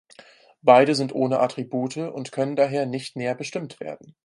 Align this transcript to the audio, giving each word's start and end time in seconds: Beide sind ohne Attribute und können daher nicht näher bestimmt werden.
Beide 0.63 0.95
sind 0.95 1.13
ohne 1.13 1.39
Attribute 1.41 1.97
und 1.97 2.31
können 2.31 2.55
daher 2.55 2.87
nicht 2.87 3.15
näher 3.15 3.35
bestimmt 3.35 3.79
werden. 3.79 4.15